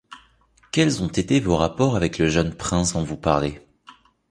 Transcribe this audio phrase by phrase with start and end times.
[0.71, 3.61] Quels ont été vos rapports avec le jeune prince dont vous parlez?